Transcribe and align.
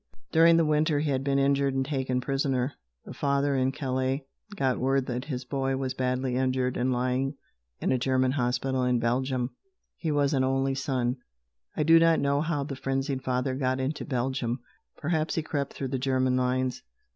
During 0.31 0.57
the 0.57 0.65
winter 0.65 0.99
he 1.01 1.11
had 1.11 1.23
been 1.23 1.37
injured 1.37 1.75
and 1.75 1.85
taken 1.85 2.21
prisoner. 2.21 2.73
The 3.05 3.13
father, 3.13 3.55
in 3.55 3.71
Calais, 3.71 4.25
got 4.55 4.79
word 4.79 5.05
that 5.05 5.25
his 5.25 5.45
boy 5.45 5.77
was 5.77 5.93
badly 5.93 6.37
injured 6.37 6.75
and 6.75 6.91
lying 6.91 7.35
in 7.79 7.91
a 7.91 7.99
German 7.99 8.31
hospital 8.31 8.83
in 8.83 8.97
Belgium. 8.97 9.51
He 9.95 10.09
was 10.11 10.33
an 10.33 10.43
only 10.43 10.73
son. 10.73 11.17
I 11.77 11.83
do 11.83 11.99
not 11.99 12.19
know 12.19 12.41
how 12.41 12.63
the 12.63 12.75
frenzied 12.75 13.23
father 13.23 13.53
got 13.53 13.79
into 13.79 14.03
Belgium. 14.03 14.61
Perhaps 14.97 15.35
he 15.35 15.43
crept 15.43 15.73
through 15.73 15.89
the 15.89 15.99
German 15.99 16.35
lines. 16.35 16.81